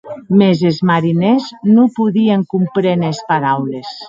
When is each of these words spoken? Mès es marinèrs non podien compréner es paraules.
Mès 0.37 0.57
es 0.69 0.77
marinèrs 0.89 1.45
non 1.75 1.87
podien 2.01 2.41
compréner 2.55 3.11
es 3.15 3.21
paraules. 3.31 3.89